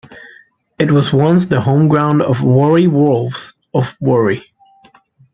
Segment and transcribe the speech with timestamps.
[0.79, 4.51] It was once the home ground of Warri Wolves of Warri.